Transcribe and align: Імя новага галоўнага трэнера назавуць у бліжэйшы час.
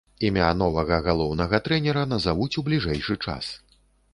Імя 0.27 0.45
новага 0.61 0.97
галоўнага 1.07 1.59
трэнера 1.67 2.07
назавуць 2.15 2.51
у 2.63 2.65
бліжэйшы 2.71 3.19
час. 3.29 3.53